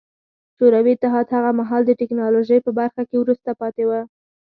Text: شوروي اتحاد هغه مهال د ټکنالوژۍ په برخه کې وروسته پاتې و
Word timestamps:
شوروي 0.57 0.93
اتحاد 0.95 1.25
هغه 1.35 1.51
مهال 1.59 1.81
د 1.85 1.91
ټکنالوژۍ 2.01 2.59
په 2.65 2.71
برخه 2.79 3.01
کې 3.09 3.15
وروسته 3.19 3.49
پاتې 3.61 3.83
و 3.87 3.91